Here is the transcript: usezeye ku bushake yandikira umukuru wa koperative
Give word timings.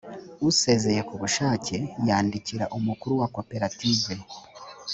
usezeye 0.49 1.01
ku 1.07 1.13
bushake 1.21 1.77
yandikira 2.07 2.65
umukuru 2.77 3.13
wa 3.21 3.27
koperative 3.35 4.13